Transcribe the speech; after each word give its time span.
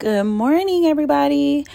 Good 0.00 0.24
morning, 0.24 0.86
everybody. 0.86 1.66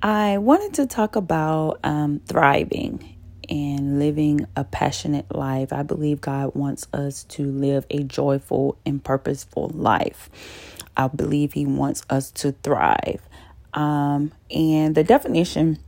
I 0.00 0.38
wanted 0.38 0.74
to 0.74 0.86
talk 0.86 1.16
about 1.16 1.80
um, 1.82 2.20
thriving 2.20 3.16
and 3.48 3.98
living 3.98 4.46
a 4.54 4.62
passionate 4.62 5.34
life. 5.34 5.72
I 5.72 5.82
believe 5.82 6.20
God 6.20 6.54
wants 6.54 6.86
us 6.92 7.24
to 7.24 7.42
live 7.42 7.84
a 7.90 8.04
joyful 8.04 8.78
and 8.86 9.02
purposeful 9.02 9.70
life. 9.74 10.30
I 10.96 11.08
believe 11.08 11.54
He 11.54 11.66
wants 11.66 12.04
us 12.08 12.30
to 12.42 12.52
thrive. 12.52 13.20
Um, 13.72 14.30
and 14.52 14.94
the 14.94 15.02
definition 15.02 15.80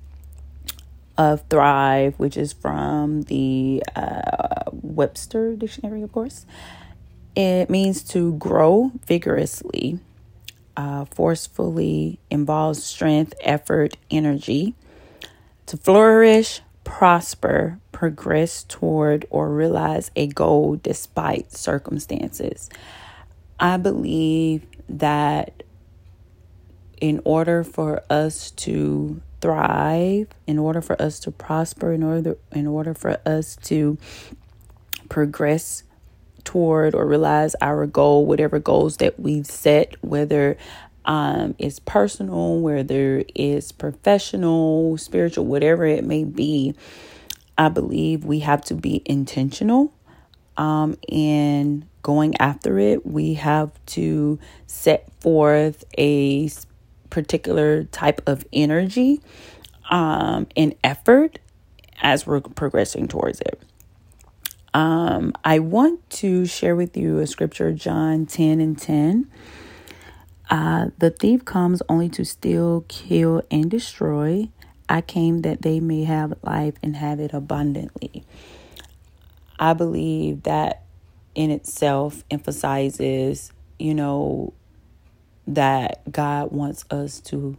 of 1.16 1.44
thrive, 1.48 2.18
which 2.18 2.36
is 2.36 2.52
from 2.52 3.22
the 3.22 3.84
uh, 3.94 4.72
Webster 4.72 5.54
Dictionary, 5.54 6.02
of 6.02 6.10
course, 6.10 6.46
it 7.36 7.70
means 7.70 8.02
to 8.08 8.32
grow 8.38 8.90
vigorously 9.06 10.00
uh, 10.76 11.04
forcefully 11.06 12.18
involves 12.30 12.82
strength, 12.82 13.34
effort, 13.40 13.96
energy. 14.10 14.74
To 15.66 15.76
flourish, 15.76 16.60
prosper, 16.84 17.78
progress 17.92 18.62
toward, 18.64 19.26
or 19.30 19.50
realize 19.50 20.10
a 20.14 20.26
goal 20.28 20.76
despite 20.76 21.52
circumstances. 21.52 22.68
I 23.58 23.76
believe 23.78 24.66
that 24.88 25.62
in 27.00 27.20
order 27.24 27.64
for 27.64 28.02
us 28.08 28.50
to 28.52 29.20
thrive, 29.40 30.28
in 30.46 30.58
order 30.58 30.80
for 30.80 31.00
us 31.00 31.18
to 31.20 31.30
prosper, 31.30 31.92
in 31.92 32.02
order 32.02 32.36
in 32.52 32.66
order 32.66 32.94
for 32.94 33.18
us 33.26 33.56
to 33.64 33.98
progress 35.08 35.82
toward 36.46 36.94
or 36.94 37.06
realize 37.06 37.54
our 37.60 37.86
goal, 37.86 38.24
whatever 38.24 38.58
goals 38.58 38.96
that 38.98 39.20
we've 39.20 39.46
set, 39.46 39.96
whether 40.02 40.56
um, 41.04 41.54
it's 41.58 41.78
personal, 41.78 42.60
whether 42.60 43.22
it's 43.34 43.72
professional, 43.72 44.96
spiritual, 44.96 45.44
whatever 45.44 45.84
it 45.84 46.04
may 46.04 46.24
be, 46.24 46.74
I 47.58 47.68
believe 47.68 48.24
we 48.24 48.40
have 48.40 48.64
to 48.64 48.74
be 48.74 49.02
intentional 49.04 49.92
um, 50.56 50.96
in 51.08 51.86
going 52.02 52.36
after 52.38 52.78
it. 52.78 53.04
We 53.06 53.34
have 53.34 53.72
to 53.86 54.38
set 54.66 55.10
forth 55.20 55.84
a 55.98 56.50
particular 57.10 57.84
type 57.84 58.20
of 58.26 58.44
energy 58.52 59.20
um, 59.90 60.46
and 60.56 60.74
effort 60.82 61.38
as 62.02 62.26
we're 62.26 62.40
progressing 62.40 63.08
towards 63.08 63.40
it. 63.40 63.60
Um, 64.76 65.32
I 65.42 65.58
want 65.60 66.10
to 66.10 66.44
share 66.44 66.76
with 66.76 66.98
you 66.98 67.18
a 67.20 67.26
scripture, 67.26 67.72
John 67.72 68.26
10 68.26 68.60
and 68.60 68.78
10. 68.78 69.26
Uh, 70.50 70.88
the 70.98 71.08
thief 71.08 71.46
comes 71.46 71.80
only 71.88 72.10
to 72.10 72.26
steal, 72.26 72.84
kill, 72.86 73.42
and 73.50 73.70
destroy. 73.70 74.50
I 74.86 75.00
came 75.00 75.40
that 75.40 75.62
they 75.62 75.80
may 75.80 76.04
have 76.04 76.34
life 76.42 76.74
and 76.82 76.94
have 76.94 77.20
it 77.20 77.32
abundantly. 77.32 78.22
I 79.58 79.72
believe 79.72 80.42
that 80.42 80.82
in 81.34 81.50
itself 81.50 82.22
emphasizes, 82.30 83.54
you 83.78 83.94
know, 83.94 84.52
that 85.46 86.12
God 86.12 86.52
wants 86.52 86.84
us 86.90 87.20
to 87.20 87.56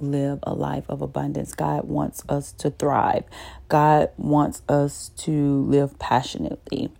live 0.00 0.40
a 0.42 0.54
life 0.54 0.84
of 0.88 1.02
abundance. 1.02 1.54
God 1.54 1.84
wants 1.84 2.22
us 2.28 2.52
to 2.52 2.70
thrive. 2.70 3.24
God 3.68 4.10
wants 4.16 4.62
us 4.68 5.10
to 5.18 5.64
live 5.64 5.98
passionately. 5.98 6.90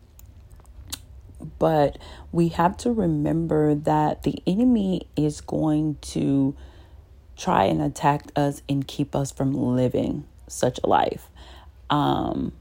But 1.58 1.98
we 2.32 2.48
have 2.48 2.76
to 2.78 2.92
remember 2.92 3.74
that 3.74 4.22
the 4.22 4.42
enemy 4.46 5.08
is 5.16 5.40
going 5.40 5.96
to 6.00 6.56
try 7.36 7.64
and 7.64 7.82
attack 7.82 8.30
us 8.34 8.62
and 8.68 8.86
keep 8.86 9.14
us 9.14 9.30
from 9.30 9.52
living 9.52 10.24
such 10.48 10.80
a 10.82 10.88
life. 10.88 11.28
Um, 11.90 12.52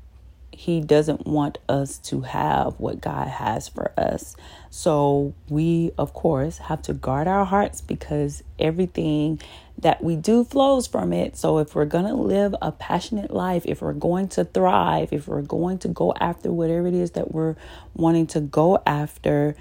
he 0.56 0.80
doesn't 0.80 1.28
want 1.28 1.58
us 1.68 1.98
to 1.98 2.22
have 2.22 2.80
what 2.80 3.02
God 3.02 3.28
has 3.28 3.68
for 3.68 3.92
us. 3.98 4.36
So 4.70 5.34
we, 5.50 5.92
of 5.98 6.14
course, 6.14 6.60
have 6.60 6.82
to 6.84 6.94
guard 6.94 7.28
our 7.28 7.44
hearts 7.44 7.82
because 7.82 8.42
everything 8.58 9.42
that 9.78 10.02
we 10.02 10.16
do 10.16 10.46
flows 10.46 10.88
from 10.88 11.12
it. 11.12 11.36
So 11.36 11.58
if 11.58 11.76
we're 11.76 11.86
going 11.86 12.06
to 12.06 12.16
live 12.16 12.56
a 12.62 12.72
passionate 12.72 13.32
life, 13.32 13.64
if 13.66 13.82
we're 13.82 13.94
going 13.94 14.30
to 14.30 14.46
thrive, 14.46 15.12
if 15.12 15.28
we're 15.28 15.42
going 15.42 15.80
to 15.80 15.90
go 15.90 16.14
after 16.20 16.52
whatever 16.52 16.88
it 16.88 16.94
is 16.94 17.12
that 17.12 17.34
we're 17.34 17.56
wanting 17.94 18.28
to 18.28 18.40
go 18.40 18.82
after, 18.86 19.56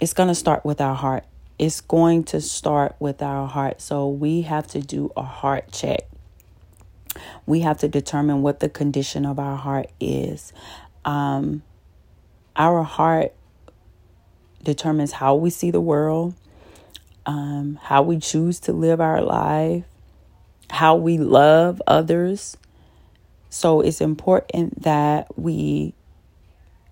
it's 0.00 0.14
going 0.14 0.30
to 0.30 0.34
start 0.34 0.64
with 0.64 0.80
our 0.80 0.94
heart. 0.94 1.24
It's 1.58 1.82
going 1.82 2.24
to 2.24 2.40
start 2.40 2.96
with 2.98 3.22
our 3.22 3.46
heart. 3.46 3.82
So 3.82 4.08
we 4.08 4.42
have 4.42 4.66
to 4.68 4.80
do 4.80 5.12
a 5.16 5.22
heart 5.22 5.70
check 5.70 6.08
we 7.46 7.60
have 7.60 7.78
to 7.78 7.88
determine 7.88 8.42
what 8.42 8.60
the 8.60 8.68
condition 8.68 9.24
of 9.26 9.38
our 9.38 9.56
heart 9.56 9.90
is. 10.00 10.52
Um, 11.04 11.62
our 12.56 12.82
heart 12.82 13.32
determines 14.62 15.12
how 15.12 15.34
we 15.34 15.50
see 15.50 15.70
the 15.70 15.80
world, 15.80 16.34
um, 17.26 17.78
how 17.82 18.02
we 18.02 18.18
choose 18.18 18.60
to 18.60 18.72
live 18.72 19.00
our 19.00 19.22
life, 19.22 19.84
how 20.70 20.96
we 20.96 21.18
love 21.18 21.82
others. 21.86 22.56
So 23.50 23.80
it's 23.80 24.00
important 24.00 24.82
that 24.82 25.38
we 25.38 25.94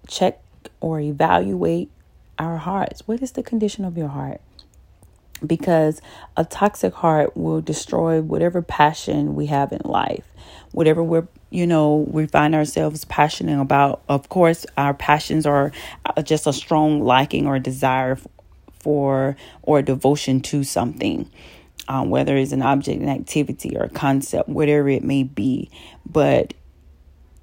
check 0.06 0.41
or 0.81 1.00
evaluate 1.00 1.91
our 2.39 2.59
hearts. 2.59 3.06
What 3.06 3.22
is 3.22 3.33
the 3.33 3.43
condition 3.43 3.84
of 3.84 3.97
your 3.97 4.09
heart? 4.09 4.41
Because 5.47 6.00
a 6.36 6.44
toxic 6.44 6.94
heart 6.94 7.36
will 7.36 7.60
destroy 7.60 8.20
whatever 8.20 8.62
passion 8.62 9.34
we 9.34 9.47
have 9.47 9.72
in 9.72 9.80
life. 9.84 10.26
Whatever 10.72 11.03
we're 11.03 11.28
you 11.50 11.66
know 11.66 12.06
we 12.08 12.26
find 12.26 12.54
ourselves 12.54 13.04
passionate 13.04 13.60
about 13.60 14.03
of 14.08 14.28
course 14.30 14.64
our 14.78 14.94
passions 14.94 15.44
are 15.44 15.70
uh, 16.06 16.22
just 16.22 16.47
a 16.47 16.53
strong 16.53 17.03
liking 17.03 17.47
or 17.47 17.58
desire 17.58 18.19
for 18.80 19.36
or 19.62 19.82
devotion 19.82 20.41
to 20.41 20.64
something 20.64 21.30
um, 21.88 22.09
whether 22.09 22.36
it's 22.38 22.53
an 22.53 22.62
object 22.62 23.03
an 23.03 23.09
activity 23.10 23.76
or 23.76 23.84
a 23.84 23.88
concept 23.91 24.48
whatever 24.48 24.88
it 24.88 25.04
may 25.04 25.24
be. 25.24 25.70
But 26.06 26.54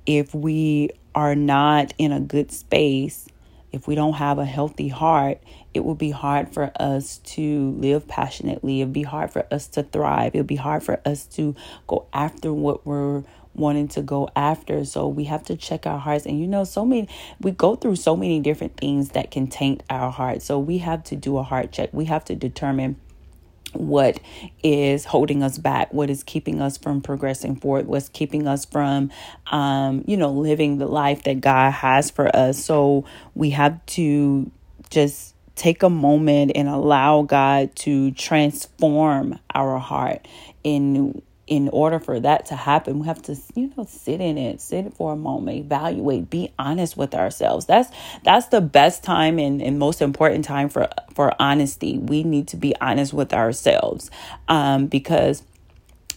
if 0.07 0.33
we 0.33 0.89
are 1.13 1.35
not 1.35 1.93
in 1.99 2.11
a 2.11 2.19
good 2.19 2.51
space 2.51 3.27
if 3.71 3.87
we 3.87 3.95
don't 3.95 4.13
have 4.13 4.39
a 4.39 4.45
healthy 4.45 4.87
heart, 4.87 5.39
it 5.73 5.85
will 5.85 5.95
be 5.95 6.11
hard 6.11 6.53
for 6.53 6.71
us 6.79 7.17
to 7.19 7.71
live 7.71 8.07
passionately. 8.07 8.81
It'll 8.81 8.91
be 8.91 9.03
hard 9.03 9.31
for 9.31 9.45
us 9.51 9.67
to 9.69 9.83
thrive. 9.83 10.33
It'll 10.33 10.45
be 10.45 10.55
hard 10.55 10.83
for 10.83 10.99
us 11.05 11.25
to 11.27 11.55
go 11.87 12.07
after 12.13 12.53
what 12.53 12.85
we're 12.85 13.23
wanting 13.53 13.87
to 13.89 14.01
go 14.01 14.29
after. 14.35 14.85
So 14.85 15.07
we 15.07 15.25
have 15.25 15.43
to 15.43 15.55
check 15.55 15.85
our 15.85 15.99
hearts. 15.99 16.25
And 16.25 16.39
you 16.39 16.47
know, 16.47 16.63
so 16.63 16.85
many, 16.85 17.07
we 17.39 17.51
go 17.51 17.75
through 17.75 17.97
so 17.97 18.15
many 18.15 18.39
different 18.39 18.77
things 18.77 19.09
that 19.09 19.31
can 19.31 19.47
taint 19.47 19.83
our 19.89 20.11
heart. 20.11 20.41
So 20.41 20.57
we 20.57 20.79
have 20.79 21.03
to 21.05 21.15
do 21.15 21.37
a 21.37 21.43
heart 21.43 21.71
check. 21.71 21.89
We 21.93 22.05
have 22.05 22.25
to 22.25 22.35
determine 22.35 22.99
what 23.73 24.19
is 24.63 25.05
holding 25.05 25.43
us 25.43 25.59
back 25.59 25.93
what 25.93 26.09
is 26.09 26.23
keeping 26.23 26.59
us 26.59 26.75
from 26.75 27.01
progressing 27.01 27.55
forward 27.55 27.85
what's 27.85 28.09
keeping 28.09 28.47
us 28.47 28.65
from 28.65 29.11
um 29.51 30.03
you 30.07 30.17
know 30.17 30.31
living 30.31 30.79
the 30.79 30.87
life 30.87 31.23
that 31.23 31.39
god 31.39 31.69
has 31.71 32.09
for 32.09 32.35
us 32.35 32.57
so 32.57 33.05
we 33.35 33.51
have 33.51 33.85
to 33.85 34.49
just 34.89 35.35
take 35.59 35.83
a 35.83 35.89
moment 35.89 36.53
and 36.55 36.69
allow 36.69 37.21
god 37.21 37.75
to 37.75 38.11
transform 38.11 39.37
our 39.53 39.77
heart 39.77 40.27
in 40.63 41.21
in 41.49 41.67
order 41.69 41.99
for 41.99 42.19
that 42.19 42.45
to 42.45 42.55
happen, 42.55 42.99
we 42.99 43.07
have 43.07 43.23
to, 43.23 43.35
you 43.55 43.73
know, 43.75 43.83
sit 43.89 44.21
in 44.21 44.37
it, 44.37 44.61
sit 44.61 44.93
for 44.93 45.13
a 45.13 45.15
moment, 45.15 45.57
evaluate, 45.57 46.29
be 46.29 46.53
honest 46.59 46.95
with 46.95 47.15
ourselves. 47.15 47.65
That's 47.65 47.89
that's 48.23 48.47
the 48.47 48.61
best 48.61 49.03
time 49.03 49.39
and, 49.39 49.59
and 49.59 49.79
most 49.79 50.01
important 50.01 50.45
time 50.45 50.69
for 50.69 50.87
for 51.15 51.33
honesty. 51.41 51.97
We 51.97 52.23
need 52.23 52.47
to 52.49 52.57
be 52.57 52.75
honest 52.79 53.13
with 53.13 53.33
ourselves. 53.33 54.11
Um, 54.47 54.85
because 54.85 55.43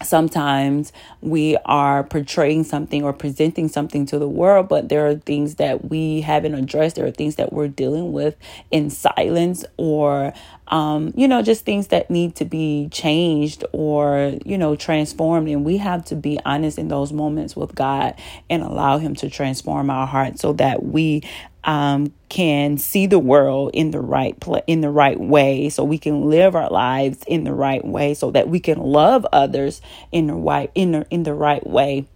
sometimes 0.07 0.93
we 1.21 1.57
are 1.65 2.05
portraying 2.05 2.65
something 2.65 3.03
or 3.05 3.13
presenting 3.13 3.69
something 3.69 4.07
to 4.07 4.19
the 4.19 4.29
world, 4.29 4.69
but 4.69 4.89
there 4.89 5.07
are 5.07 5.17
things 5.17 5.57
that 5.57 5.91
we 5.91 6.21
haven't 6.21 6.55
addressed. 6.55 6.97
There 6.97 7.07
are 7.07 7.11
things 7.11 7.37
that 7.37 7.53
we're 7.53 7.69
dealing 7.69 8.13
with 8.13 8.37
in 8.71 8.91
silence 8.91 9.65
or, 9.77 10.33
um, 10.73 11.13
you 11.15 11.29
know, 11.29 11.43
just 11.43 11.67
things 11.67 11.89
that 11.89 12.11
need 12.11 12.35
to 12.37 12.47
be 12.47 12.89
changed 12.91 13.63
or, 13.73 14.39
you 14.47 14.57
know, 14.57 14.75
transformed. 14.75 15.49
And 15.49 15.67
we 15.67 15.77
have 15.77 16.03
to 16.07 16.17
be 16.17 16.41
honest 16.47 16.79
in 16.79 16.89
those 16.89 17.13
moments 17.13 17.55
with 17.55 17.75
God 17.75 18.15
and 18.49 18.63
allow 18.63 18.97
Him 18.97 19.15
to 19.17 19.29
transform 19.29 19.91
our 19.91 20.07
hearts 20.07 20.41
so 20.41 20.55
that 20.55 20.83
we 20.83 21.23
um, 21.65 22.15
can 22.31 22.79
see 22.79 23.07
the 23.07 23.19
world 23.19 23.73
in 23.75 23.91
the 23.91 24.01
right 24.01 24.41
pl- 24.41 24.65
in 24.67 24.81
the 24.81 24.89
right 24.89 25.21
way, 25.21 25.69
so 25.69 25.85
we 25.85 25.99
can 25.99 26.23
live 26.31 26.57
our 26.57 26.71
lives 26.71 27.23
in 27.27 27.45
the 27.45 27.53
right 27.53 27.85
way, 27.85 28.15
so 28.15 28.31
that 28.31 28.49
we 28.49 28.59
can 28.59 28.79
love 28.79 29.27
others 29.31 29.83
in 30.11 30.27
the 30.27 30.35
right 30.35 30.71
in 30.75 30.93
the, 30.93 31.07
in 31.11 31.23
the 31.23 31.35
right 31.35 31.65
way. 31.65 32.07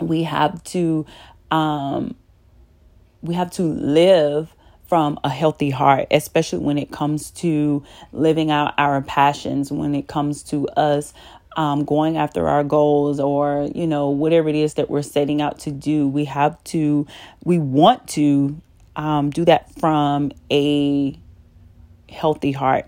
We 0.00 0.24
have 0.24 0.62
to 0.64 1.06
um, 1.52 2.16
we 3.22 3.34
have 3.34 3.50
to 3.52 3.62
live 3.62 4.55
from 4.88 5.18
a 5.24 5.28
healthy 5.28 5.70
heart, 5.70 6.06
especially 6.10 6.60
when 6.60 6.78
it 6.78 6.90
comes 6.90 7.30
to 7.32 7.82
living 8.12 8.50
out 8.50 8.74
our 8.78 9.02
passions, 9.02 9.72
when 9.72 9.94
it 9.94 10.06
comes 10.06 10.42
to 10.44 10.68
us 10.68 11.12
um, 11.56 11.84
going 11.84 12.16
after 12.16 12.48
our 12.48 12.62
goals 12.62 13.18
or, 13.18 13.68
you 13.74 13.86
know, 13.86 14.10
whatever 14.10 14.48
it 14.48 14.54
is 14.54 14.74
that 14.74 14.90
we're 14.90 15.02
setting 15.02 15.40
out 15.40 15.58
to 15.60 15.70
do. 15.70 16.06
We 16.06 16.26
have 16.26 16.62
to, 16.64 17.06
we 17.44 17.58
want 17.58 18.06
to 18.08 18.60
um, 18.94 19.30
do 19.30 19.44
that 19.46 19.74
from 19.80 20.32
a 20.50 21.18
healthy 22.08 22.52
heart. 22.52 22.86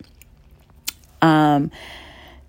Um, 1.23 1.71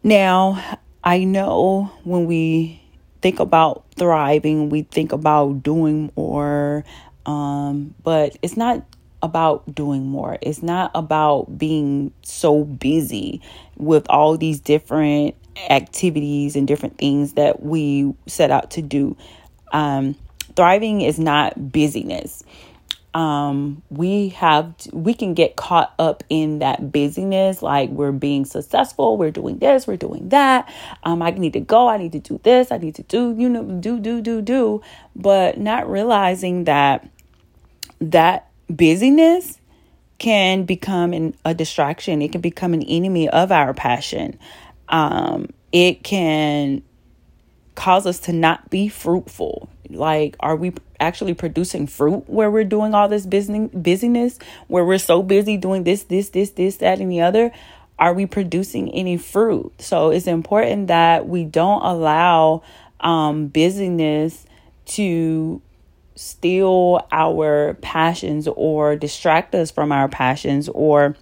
now, 0.03 0.77
I 1.03 1.23
know 1.23 1.91
when 2.03 2.25
we 2.25 2.81
think 3.21 3.39
about 3.39 3.85
thriving, 3.95 4.69
we 4.69 4.83
think 4.83 5.11
about 5.11 5.63
doing 5.63 6.11
more, 6.15 6.83
um, 7.25 7.95
but 8.03 8.37
it's 8.41 8.57
not 8.57 8.83
about 9.21 9.74
doing 9.74 10.06
more. 10.06 10.38
It's 10.42 10.63
not 10.63 10.92
about 10.95 11.57
being 11.57 12.13
so 12.24 12.63
busy 12.63 13.42
with 13.77 14.06
all 14.10 14.38
these 14.38 14.60
different 14.60 15.36
activities 15.69 16.56
and 16.56 16.68
different 16.68 16.98
things 16.98 17.33
that 17.33 17.62
we 17.62 18.13
set 18.27 18.51
out 18.51 18.71
to 18.71 18.81
do. 18.81 19.18
Um, 19.71 20.16
thriving 20.56 21.01
is 21.01 21.19
not 21.19 21.71
busyness. 21.71 22.44
Um, 23.13 23.81
we 23.89 24.30
have 24.30 24.75
we 24.94 25.16
can 25.16 25.33
get 25.33 25.56
caught 25.56 25.94
up 25.98 26.24
in 26.30 26.60
that 26.60 26.92
busyness, 26.92 27.63
like 27.63 27.89
we're 27.89 28.12
being 28.12 28.45
successful, 28.45 29.18
we're 29.18 29.31
doing 29.31 29.57
this, 29.57 29.88
we're 29.88 29.98
doing 29.98 30.30
that. 30.30 30.71
Um, 31.04 31.24
I 31.24 31.31
need 31.31 31.54
to 31.54 31.60
go, 31.60 31.88
I 31.88 31.98
need 31.98 32.12
to 32.12 32.19
do 32.19 32.39
this, 32.44 32.71
I 32.71 32.77
need 32.77 32.94
to 32.95 33.04
do 33.04 33.36
you 33.36 33.50
know 33.50 33.63
do 33.63 34.00
do 34.00 34.21
do 34.21 34.44
do, 34.44 34.83
but 35.16 35.57
not 35.57 35.89
realizing 35.89 36.66
that 36.66 37.10
that 38.00 38.48
busyness 38.69 39.60
can 40.18 40.63
become 40.63 41.13
an, 41.13 41.36
a 41.45 41.54
distraction. 41.54 42.21
It 42.21 42.31
can 42.31 42.42
become 42.42 42.74
an 42.74 42.83
enemy 42.83 43.30
of 43.30 43.51
our 43.51 43.74
passion. 43.74 44.38
Um, 44.89 45.50
it 45.71 46.04
can 46.04 46.83
cause 47.75 48.06
us 48.06 48.19
to 48.19 48.33
not 48.33 48.69
be 48.69 48.89
fruitful. 48.89 49.69
Like, 49.89 50.36
are 50.42 50.56
we 50.56 50.74
actually 51.00 51.33
producing 51.33 51.88
fruit 51.88 52.30
where 52.30 52.51
we're 52.51 52.66
doing 52.66 52.94
all 52.94 53.07
this 53.07 53.25
business 53.25 53.71
busyness, 53.74 54.38
where 54.68 54.86
we're 54.86 54.98
so 55.00 55.24
busy 55.24 55.57
doing 55.57 55.83
this, 55.83 56.04
this, 56.04 56.30
this, 56.30 56.51
this, 56.51 56.77
that, 56.77 57.00
and 57.00 57.12
the 57.12 57.21
other? 57.21 57.51
Are 57.98 58.13
we 58.13 58.25
producing 58.25 58.89
any 58.92 59.18
fruit? 59.18 59.74
So 59.81 60.10
it's 60.10 60.27
important 60.27 60.88
that 60.88 61.27
we 61.27 61.44
don't 61.44 61.81
allow 61.81 62.63
um, 63.00 63.48
busyness 63.48 64.45
to 64.88 65.62
steal 66.19 67.07
our 67.13 67.75
passions 67.75 68.45
or 68.57 68.98
distract 68.98 69.56
us 69.56 69.71
from 69.71 69.89
our 69.89 70.10
passions 70.10 70.68
or 70.68 71.16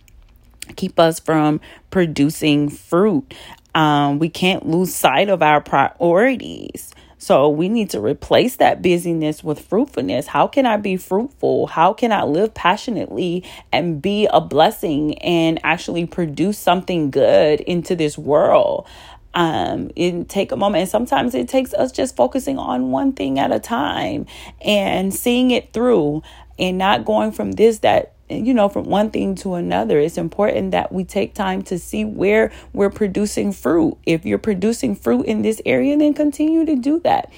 keep 0.75 0.99
us 0.99 1.19
from 1.19 1.61
producing 1.91 2.67
fruit. 2.67 3.31
Um, 3.75 4.17
we 4.17 4.27
can't 4.27 4.65
lose 4.65 4.95
sight 4.95 5.29
of 5.29 5.43
our 5.43 5.61
priorities. 5.61 6.95
So 7.19 7.47
we 7.47 7.69
need 7.69 7.91
to 7.91 7.99
replace 7.99 8.55
that 8.55 8.81
busyness 8.81 9.43
with 9.43 9.59
fruitfulness. 9.59 10.25
How 10.25 10.47
can 10.47 10.65
I 10.65 10.77
be 10.77 10.97
fruitful? 10.97 11.67
How 11.67 11.93
can 11.93 12.11
I 12.11 12.23
live 12.23 12.55
passionately 12.55 13.43
and 13.71 14.01
be 14.01 14.27
a 14.31 14.41
blessing 14.41 15.17
and 15.19 15.59
actually 15.63 16.07
produce 16.07 16.57
something 16.57 17.11
good 17.11 17.59
into 17.61 17.95
this 17.95 18.17
world? 18.17 18.87
Um 19.37 19.91
and 19.95 20.27
take 20.27 20.51
a 20.51 20.57
moment. 20.57 20.81
And 20.81 20.89
sometimes 20.89 21.35
it 21.35 21.47
takes 21.47 21.73
us 21.75 21.91
just 21.91 22.15
focusing 22.15 22.57
on 22.57 22.89
one 22.91 23.13
thing 23.13 23.37
at 23.37 23.51
a 23.51 23.59
time 23.59 24.25
and 24.61 25.13
seeing 25.13 25.51
it 25.51 25.71
through 25.71 26.23
and 26.57 26.77
not 26.77 27.05
going 27.05 27.31
from 27.31 27.51
this 27.51 27.79
that 27.79 28.13
you 28.29 28.53
know 28.53 28.67
from 28.67 28.85
one 28.85 29.11
thing 29.11 29.35
to 29.35 29.53
another. 29.53 29.99
It's 29.99 30.17
important 30.17 30.71
that 30.71 30.91
we 30.91 31.05
take 31.05 31.35
time 31.35 31.61
to 31.63 31.77
see 31.77 32.03
where 32.03 32.51
we're 32.73 32.89
producing 32.89 33.53
fruit. 33.53 33.97
If 34.07 34.25
you're 34.25 34.39
producing 34.39 34.95
fruit 34.95 35.27
in 35.27 35.43
this 35.43 35.61
area 35.65 35.95
then 35.95 36.15
continue 36.15 36.65
to 36.65 36.75
do 36.75 36.99
that. 37.01 37.31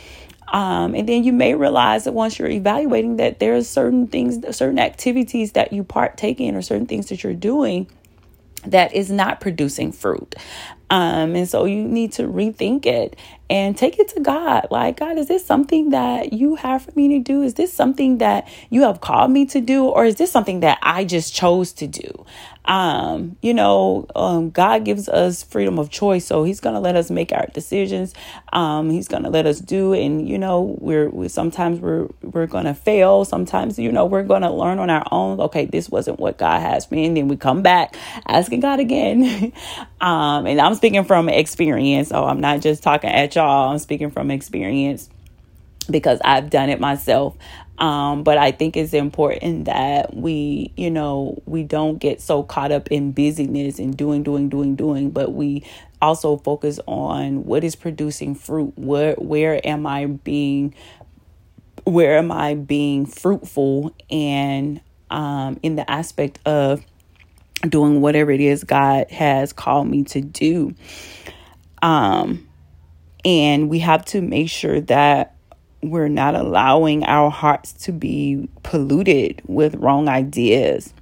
Um, 0.54 0.96
and 0.96 1.08
then 1.08 1.26
you 1.26 1.34
may 1.34 1.54
realize 1.54 2.06
that 2.06 2.14
once 2.14 2.40
you're 2.40 2.50
evaluating 2.50 3.18
that 3.18 3.40
there 3.40 3.56
are 3.56 3.64
certain 3.64 4.08
things 4.08 4.40
certain 4.56 4.80
activities 4.80 5.52
that 5.52 5.74
you 5.74 5.84
partake 5.84 6.40
in 6.40 6.56
or 6.56 6.62
certain 6.62 6.88
things 6.88 7.10
that 7.10 7.24
you're 7.24 7.34
doing 7.34 7.88
that 8.66 8.94
is 8.94 9.12
not 9.12 9.42
producing 9.42 9.92
fruit. 9.92 10.36
Um, 10.90 11.36
and 11.36 11.48
so 11.48 11.66
you 11.66 11.84
need 11.88 12.14
to 12.14 12.24
rethink 12.24 12.86
it 12.86 13.16
and 13.50 13.78
take 13.78 14.00
it 14.00 14.10
to 14.10 14.20
God. 14.20 14.68
Like, 14.72 15.00
God, 15.00 15.18
is 15.18 15.28
this 15.28 15.46
something 15.46 15.90
that 15.90 16.34
you 16.34 16.56
have 16.56 16.84
for 16.84 16.92
me 16.96 17.08
to 17.10 17.20
do? 17.20 17.42
Is 17.42 17.56
this 17.56 17.74
something 17.74 18.20
that 18.20 18.48
you 18.70 18.84
have 18.84 19.02
called 19.02 19.32
me 19.32 19.46
to 19.48 19.62
do? 19.62 19.86
Or 19.86 20.06
is 20.06 20.16
this 20.16 20.32
something 20.32 20.60
that 20.62 20.80
I 20.82 21.06
just 21.06 21.34
chose 21.34 21.74
to 21.74 21.88
do? 21.88 22.26
Um, 22.66 23.38
you 23.42 23.54
know, 23.54 24.06
um, 24.16 24.52
God 24.52 24.86
gives 24.86 25.10
us 25.10 25.42
freedom 25.42 25.80
of 25.80 25.90
choice, 25.90 26.26
so 26.26 26.44
He's 26.44 26.60
gonna 26.60 26.80
let 26.80 26.96
us 26.96 27.10
make 27.10 27.32
our 27.32 27.48
decisions. 27.48 28.14
Um, 28.54 28.90
he's 28.90 29.08
gonna 29.08 29.30
let 29.30 29.46
us 29.46 29.60
do, 29.60 29.94
and 29.94 30.28
you 30.28 30.38
know, 30.38 30.76
we're 30.80 31.10
we, 31.10 31.28
sometimes 31.28 31.80
we're 31.80 32.08
we're 32.22 32.48
gonna 32.48 32.74
fail. 32.74 33.26
Sometimes, 33.26 33.78
you 33.78 33.92
know, 33.92 34.06
we're 34.06 34.24
gonna 34.24 34.54
learn 34.54 34.80
on 34.80 34.90
our 34.90 35.06
own. 35.12 35.40
Okay, 35.40 35.66
this 35.66 35.90
wasn't 35.90 36.20
what 36.20 36.38
God 36.38 36.62
has 36.62 36.90
me, 36.92 37.06
and 37.06 37.16
then 37.16 37.28
we 37.28 37.38
come 37.38 37.62
back 37.62 37.96
asking 38.28 38.62
God 38.62 38.80
again. 38.80 39.54
um, 40.02 40.46
and 40.46 40.60
I'm 40.60 40.76
speaking 40.76 41.04
from 41.04 41.30
experience, 41.30 42.10
so 42.10 42.26
I'm 42.26 42.40
not 42.40 42.62
just 42.62 42.84
talking 42.84 43.10
at 43.10 43.32
y'all. 43.40 43.72
I'm 43.72 43.80
speaking 43.80 44.12
from 44.12 44.32
experience 44.32 45.10
because 45.90 46.20
I've 46.26 46.50
done 46.50 46.70
it 46.70 46.80
myself. 46.80 47.38
Um, 47.78 48.24
but 48.24 48.38
I 48.38 48.52
think 48.52 48.76
it's 48.76 48.94
important 48.94 49.66
that 49.66 50.14
we, 50.14 50.74
you 50.76 50.92
know, 50.92 51.42
we 51.46 51.64
don't 51.64 51.98
get 51.98 52.20
so 52.20 52.44
caught 52.44 52.74
up 52.74 52.92
in 52.92 53.14
busyness 53.14 53.80
and 53.80 53.96
doing, 53.96 54.24
doing, 54.24 54.50
doing, 54.50 54.76
doing, 54.76 55.12
but 55.12 55.32
we 55.32 55.64
also 56.02 56.36
focus 56.36 56.82
on 56.86 57.46
what 57.46 57.64
is 57.64 57.78
producing 57.78 58.36
fruit. 58.36 58.78
Where 58.78 59.14
where 59.14 59.66
am 59.66 59.88
I 59.88 60.08
being 60.08 60.76
where 61.86 62.18
am 62.18 62.34
I 62.34 62.56
being 62.56 63.06
fruitful 63.06 63.96
and 64.12 64.82
um, 65.10 65.58
in 65.64 65.78
the 65.78 65.90
aspect 65.90 66.40
of 66.46 66.84
doing 67.68 68.02
whatever 68.02 68.32
it 68.32 68.42
is 68.42 68.66
God 68.66 69.10
has 69.10 69.54
called 69.54 69.88
me 69.88 70.04
to 70.04 70.20
do. 70.20 70.76
Um, 71.82 72.49
and 73.26 73.70
we 73.70 73.80
have 73.80 74.06
to 74.06 74.22
make 74.22 74.50
sure 74.50 74.82
that 74.82 75.36
we're 75.82 76.10
not 76.10 76.36
allowing 76.36 77.04
our 77.04 77.30
hearts 77.30 77.74
to 77.74 77.92
be 77.92 78.50
polluted 78.64 79.42
with 79.46 79.76
wrong 79.76 80.08
ideas 80.10 80.94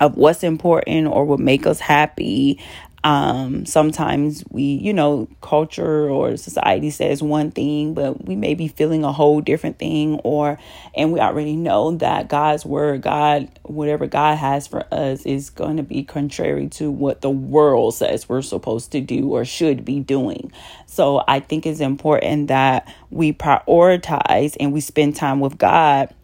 of 0.00 0.16
what's 0.16 0.42
important 0.42 1.06
or 1.06 1.24
what 1.24 1.38
make 1.38 1.66
us 1.66 1.80
happy 1.80 2.58
um, 3.02 3.64
sometimes 3.64 4.44
we, 4.50 4.62
you 4.62 4.92
know, 4.92 5.28
culture 5.40 6.08
or 6.10 6.36
society 6.36 6.90
says 6.90 7.22
one 7.22 7.50
thing, 7.50 7.94
but 7.94 8.26
we 8.26 8.36
may 8.36 8.54
be 8.54 8.68
feeling 8.68 9.04
a 9.04 9.12
whole 9.12 9.40
different 9.40 9.78
thing, 9.78 10.20
or, 10.22 10.58
and 10.94 11.12
we 11.12 11.20
already 11.20 11.56
know 11.56 11.92
that 11.96 12.28
God's 12.28 12.66
word, 12.66 13.00
God, 13.00 13.48
whatever 13.62 14.06
God 14.06 14.36
has 14.36 14.66
for 14.66 14.84
us 14.92 15.24
is 15.24 15.48
going 15.48 15.78
to 15.78 15.82
be 15.82 16.02
contrary 16.02 16.68
to 16.68 16.90
what 16.90 17.22
the 17.22 17.30
world 17.30 17.94
says 17.94 18.28
we're 18.28 18.42
supposed 18.42 18.92
to 18.92 19.00
do 19.00 19.30
or 19.30 19.46
should 19.46 19.84
be 19.84 20.00
doing. 20.00 20.52
So 20.86 21.24
I 21.26 21.40
think 21.40 21.64
it's 21.64 21.80
important 21.80 22.48
that 22.48 22.92
we 23.10 23.32
prioritize 23.32 24.56
and 24.60 24.72
we 24.72 24.80
spend 24.80 25.16
time 25.16 25.40
with 25.40 25.56
God 25.56 26.14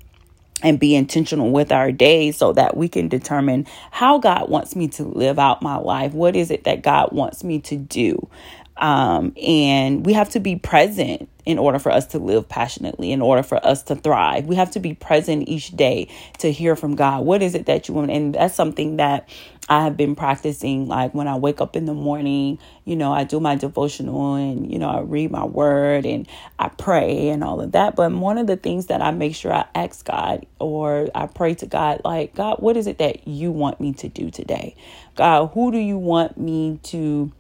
and 0.63 0.81
be 0.81 0.95
intentional 0.95 1.51
with 1.51 1.71
our 1.71 1.93
days 1.93 2.37
so 2.37 2.53
that 2.53 2.77
we 2.77 2.89
can 2.89 3.09
determine 3.09 3.67
how 3.91 4.19
God 4.19 4.49
wants 4.49 4.75
me 4.75 4.89
to 4.89 5.05
live 5.05 5.39
out 5.39 5.63
my 5.63 5.77
life. 5.77 6.13
What 6.13 6.35
is 6.35 6.51
it 6.51 6.65
that 6.65 6.83
God 6.83 7.13
wants 7.13 7.45
me 7.45 7.61
to 7.61 7.77
do? 7.77 8.29
Um, 8.79 9.33
and 9.43 10.05
we 10.05 10.13
have 10.13 10.31
to 10.31 10.41
be 10.41 10.57
present 10.57 11.29
in 11.47 11.59
order 11.59 11.79
for 11.79 11.91
us 11.91 12.07
to 12.09 12.19
live 12.19 12.49
passionately, 12.49 13.13
in 13.13 13.23
order 13.23 13.43
for 13.43 13.65
us 13.65 13.83
to 13.85 13.97
thrive. 13.97 14.47
We 14.47 14.57
have 14.57 14.71
to 14.73 14.81
be 14.81 14.95
present 14.95 15.49
each 15.49 15.71
day 15.71 16.09
to 16.39 16.53
hear 16.53 16.77
from 16.77 16.95
God. 16.97 17.25
What 17.25 17.41
is 17.41 17.55
it 17.55 17.67
that 17.67 17.89
you 17.89 17.95
want? 17.95 18.11
And 18.11 18.35
that's 18.35 18.55
something 18.55 18.97
that 18.97 19.29
I 19.69 19.85
have 19.85 19.97
been 19.97 20.15
practicing. 20.15 20.87
Like 20.87 21.15
when 21.15 21.27
I 21.27 21.37
wake 21.37 21.61
up 21.61 21.75
in 21.75 21.87
the 21.87 21.95
morning, 21.95 22.59
you 22.85 22.95
know, 22.95 23.13
I 23.13 23.25
do 23.25 23.41
my 23.41 23.57
devotional 23.57 24.35
and, 24.37 24.71
you 24.73 24.79
know, 24.79 24.89
I 24.89 25.01
read 25.01 25.31
my 25.31 25.45
word 25.45 26.07
and 26.07 26.29
I 26.59 26.69
pray 26.69 27.31
and 27.31 27.43
all 27.43 27.61
of 27.61 27.73
that. 27.73 27.97
But 27.97 28.13
one 28.13 28.39
of 28.39 28.47
the 28.47 28.57
things 28.57 28.87
that 28.87 29.03
I 29.03 29.11
make 29.11 29.35
sure 29.35 29.53
I 29.53 29.67
ask 29.75 30.05
God 30.05 30.47
or 30.61 31.09
I 31.15 31.27
pray 31.27 31.55
to 31.57 31.67
God, 31.67 32.03
like, 32.05 32.35
God, 32.35 32.59
what 32.61 32.77
is 32.77 32.87
it 32.87 32.99
that 32.99 33.27
you 33.27 33.51
want 33.51 33.81
me 33.81 33.93
to 33.95 34.09
do 34.09 34.31
today? 34.31 34.77
God, 35.17 35.49
who 35.49 35.73
do 35.73 35.79
you 35.79 35.99
want 35.99 36.39
me 36.39 36.79
to 36.85 37.33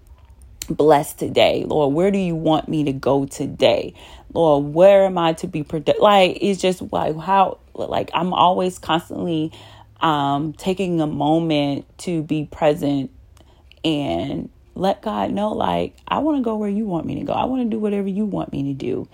bless 0.68 1.14
today? 1.14 1.64
Lord, 1.64 1.94
where 1.94 2.10
do 2.10 2.18
you 2.18 2.34
want 2.34 2.68
me 2.68 2.84
to 2.84 2.92
go 2.92 3.26
today? 3.26 3.94
Lord, 4.32 4.74
where 4.74 5.04
am 5.06 5.16
I 5.16 5.34
to 5.34 5.46
be 5.46 5.62
productive? 5.62 6.02
Like, 6.02 6.38
it's 6.40 6.60
just 6.60 6.82
like 6.92 7.16
how, 7.16 7.58
like, 7.74 8.10
I'm 8.12 8.34
always 8.34 8.78
constantly 8.78 9.52
um, 10.00 10.52
taking 10.54 11.00
a 11.00 11.06
moment 11.06 11.86
to 11.98 12.22
be 12.22 12.46
present 12.50 13.10
and 13.84 14.50
let 14.74 15.02
God 15.02 15.30
know, 15.32 15.52
like, 15.52 15.96
I 16.08 16.18
want 16.18 16.38
to 16.38 16.42
go 16.42 16.56
where 16.56 16.68
you 16.68 16.84
want 16.84 17.06
me 17.06 17.16
to 17.16 17.24
go. 17.24 17.32
I 17.32 17.44
want 17.44 17.62
to 17.62 17.70
do 17.70 17.78
whatever 17.78 18.08
you 18.08 18.26
want 18.26 18.52
me 18.52 18.64
to 18.64 18.74
do. 18.74 19.08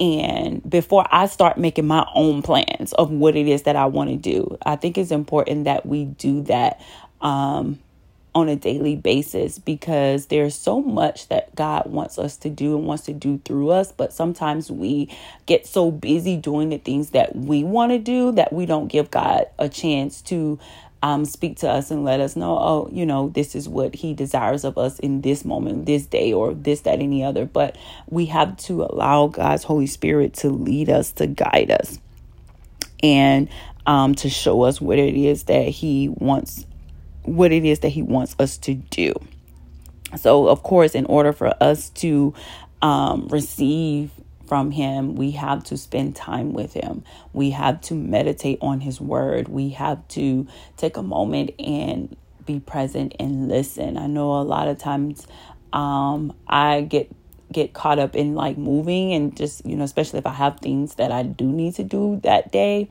and 0.00 0.68
before 0.68 1.06
I 1.10 1.26
start 1.26 1.58
making 1.58 1.86
my 1.86 2.06
own 2.14 2.42
plans 2.42 2.92
of 2.94 3.10
what 3.10 3.36
it 3.36 3.48
is 3.48 3.62
that 3.62 3.76
I 3.76 3.86
want 3.86 4.10
to 4.10 4.16
do. 4.16 4.56
I 4.64 4.76
think 4.76 4.96
it's 4.98 5.10
important 5.10 5.64
that 5.64 5.86
we 5.86 6.04
do 6.04 6.42
that 6.42 6.80
um, 7.20 7.78
on 8.34 8.48
a 8.48 8.56
daily 8.56 8.94
basis 8.94 9.58
because 9.58 10.26
there's 10.26 10.54
so 10.54 10.80
much 10.80 11.28
that 11.28 11.54
God 11.54 11.86
wants 11.86 12.18
us 12.18 12.36
to 12.38 12.50
do 12.50 12.76
and 12.76 12.86
wants 12.86 13.04
to 13.04 13.12
do 13.12 13.40
through 13.44 13.70
us, 13.70 13.90
but 13.90 14.12
sometimes 14.12 14.70
we 14.70 15.08
get 15.46 15.66
so 15.66 15.90
busy 15.90 16.36
doing 16.36 16.68
the 16.68 16.78
things 16.78 17.10
that 17.10 17.34
we 17.34 17.64
want 17.64 17.92
to 17.92 17.98
do 17.98 18.32
that 18.32 18.52
we 18.52 18.66
don't 18.66 18.88
give 18.88 19.10
God 19.10 19.46
a 19.58 19.68
chance 19.68 20.22
to 20.22 20.58
um, 21.02 21.24
speak 21.24 21.58
to 21.58 21.70
us 21.70 21.90
and 21.90 22.04
let 22.04 22.20
us 22.20 22.34
know, 22.34 22.58
oh, 22.58 22.88
you 22.92 23.06
know, 23.06 23.28
this 23.28 23.54
is 23.54 23.68
what 23.68 23.94
He 23.94 24.14
desires 24.14 24.64
of 24.64 24.76
us 24.76 24.98
in 24.98 25.20
this 25.20 25.44
moment, 25.44 25.86
this 25.86 26.06
day, 26.06 26.32
or 26.32 26.54
this, 26.54 26.80
that, 26.82 27.00
any 27.00 27.22
other. 27.22 27.44
But 27.44 27.76
we 28.08 28.26
have 28.26 28.56
to 28.58 28.82
allow 28.82 29.28
God's 29.28 29.64
Holy 29.64 29.86
Spirit 29.86 30.34
to 30.34 30.50
lead 30.50 30.88
us, 30.88 31.12
to 31.12 31.26
guide 31.26 31.70
us, 31.70 31.98
and 33.02 33.48
um, 33.86 34.14
to 34.16 34.28
show 34.28 34.62
us 34.62 34.80
what 34.80 34.98
it 34.98 35.14
is 35.14 35.44
that 35.44 35.68
He 35.68 36.08
wants, 36.08 36.66
what 37.28 37.52
it 37.52 37.64
is 37.64 37.80
that 37.80 37.90
He 37.90 38.02
wants 38.02 38.34
us 38.38 38.58
to 38.58 38.74
do. 38.74 39.14
So, 40.16 40.48
of 40.48 40.62
course, 40.62 40.94
in 40.94 41.04
order 41.06 41.32
for 41.32 41.54
us 41.62 41.90
to 41.90 42.34
um, 42.80 43.28
receive 43.28 44.10
from 44.46 44.70
Him, 44.70 45.14
we 45.14 45.32
have 45.32 45.64
to 45.64 45.76
spend 45.76 46.16
time 46.16 46.52
with 46.54 46.72
Him. 46.72 47.04
We 47.32 47.50
have 47.50 47.80
to 47.82 47.94
meditate 47.94 48.58
on 48.62 48.80
His 48.80 49.00
Word. 49.00 49.48
We 49.48 49.70
have 49.70 50.06
to 50.08 50.46
take 50.76 50.96
a 50.96 51.02
moment 51.02 51.50
and 51.58 52.16
be 52.46 52.60
present 52.60 53.14
and 53.20 53.48
listen. 53.48 53.98
I 53.98 54.06
know 54.06 54.32
a 54.32 54.42
lot 54.42 54.68
of 54.68 54.78
times 54.78 55.26
um, 55.72 56.34
I 56.48 56.80
get 56.80 57.10
get 57.50 57.72
caught 57.72 57.98
up 57.98 58.14
in 58.14 58.34
like 58.34 58.58
moving 58.58 59.12
and 59.14 59.34
just 59.34 59.64
you 59.64 59.74
know 59.74 59.84
especially 59.84 60.18
if 60.18 60.26
I 60.26 60.32
have 60.32 60.60
things 60.60 60.96
that 60.96 61.10
I 61.10 61.22
do 61.22 61.46
need 61.46 61.74
to 61.76 61.84
do 61.84 62.20
that 62.22 62.52
day 62.52 62.90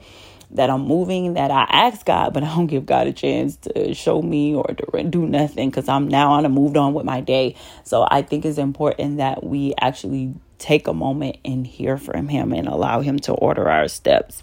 that 0.52 0.70
I'm 0.70 0.82
moving 0.82 1.34
that 1.34 1.52
I 1.52 1.64
ask 1.70 2.06
God, 2.06 2.34
but 2.34 2.44
I 2.44 2.48
don't 2.56 2.68
give 2.68 2.86
God 2.86 3.08
a 3.08 3.14
chance 3.14 3.58
to 3.58 3.94
show 3.94 4.22
me 4.22 4.56
or 4.56 4.66
to 4.68 5.04
do 5.04 5.28
nothing 5.28 5.70
because 5.70 5.90
I'm 5.90 6.08
now 6.08 6.32
on 6.32 6.46
a 6.46 6.50
moved 6.50 6.78
on 6.78 6.94
with 6.94 7.06
my 7.06 7.22
day. 7.22 7.56
So 7.84 8.08
I 8.10 8.22
think 8.22 8.46
it's 8.46 8.58
important 8.58 9.18
that 9.18 9.44
we 9.44 9.74
actually 9.80 10.34
take 10.58 10.88
a 10.88 10.94
moment 10.94 11.38
and 11.44 11.68
hear 11.68 11.98
from 11.98 12.30
Him 12.30 12.54
and 12.54 12.68
allow 12.68 13.02
Him 13.02 13.20
to 13.20 13.34
order 13.34 13.70
our 13.70 13.88
steps. 13.88 14.42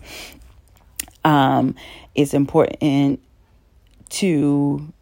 Um, 1.25 1.75
it's 2.15 2.35
important 2.35 3.21
to 4.11 4.93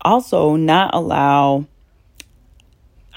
also 0.00 0.56
not 0.56 0.94
allow 0.94 1.66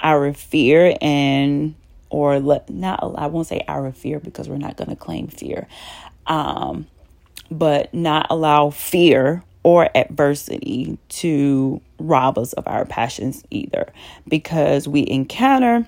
our 0.02 0.32
fear 0.32 0.96
and 1.00 1.74
or 2.10 2.40
let 2.40 2.68
not 2.68 3.00
I 3.16 3.26
won't 3.28 3.46
say 3.46 3.64
our 3.68 3.92
fear 3.92 4.18
because 4.18 4.48
we're 4.48 4.56
not 4.56 4.76
going 4.76 4.90
to 4.90 4.96
claim 4.96 5.28
fear. 5.28 5.68
Um, 6.26 6.86
but 7.50 7.92
not 7.92 8.26
allow 8.30 8.70
fear 8.70 9.42
or 9.62 9.88
adversity 9.96 10.98
to 11.08 11.80
rob 11.98 12.38
us 12.38 12.52
of 12.54 12.66
our 12.66 12.84
passions 12.86 13.44
either 13.50 13.92
because 14.26 14.88
we 14.88 15.06
encounter 15.06 15.86